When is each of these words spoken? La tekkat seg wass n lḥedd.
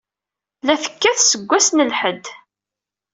La 0.65 0.75
tekkat 0.83 1.19
seg 1.21 1.41
wass 1.49 1.69
n 1.71 1.85
lḥedd. 1.91 2.25